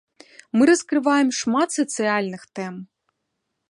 [0.55, 2.73] Мы раскрываем шмат сацыяльных тэм.